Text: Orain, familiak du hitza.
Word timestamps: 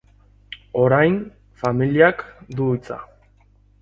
Orain, 0.85 1.19
familiak 1.65 2.25
du 2.59 2.71
hitza. 2.73 2.99